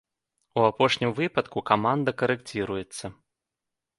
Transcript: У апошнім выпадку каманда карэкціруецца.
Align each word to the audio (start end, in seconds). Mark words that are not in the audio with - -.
У 0.59 0.63
апошнім 0.69 1.11
выпадку 1.19 1.63
каманда 1.69 2.15
карэкціруецца. 2.21 3.05